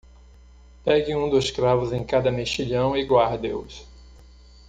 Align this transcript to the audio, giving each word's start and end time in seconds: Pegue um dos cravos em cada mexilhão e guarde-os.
Pegue 0.83 1.15
um 1.15 1.29
dos 1.29 1.51
cravos 1.51 1.93
em 1.93 2.03
cada 2.03 2.31
mexilhão 2.31 2.97
e 2.97 3.05
guarde-os. 3.05 3.85